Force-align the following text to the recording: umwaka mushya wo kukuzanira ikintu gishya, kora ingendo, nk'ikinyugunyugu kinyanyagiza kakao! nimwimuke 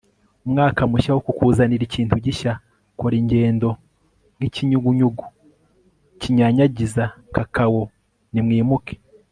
umwaka 0.45 0.81
mushya 0.91 1.11
wo 1.15 1.21
kukuzanira 1.25 1.83
ikintu 1.85 2.13
gishya, 2.25 2.53
kora 2.99 3.15
ingendo, 3.21 3.69
nk'ikinyugunyugu 4.35 5.25
kinyanyagiza 6.19 7.03
kakao! 7.35 7.83
nimwimuke 8.33 8.95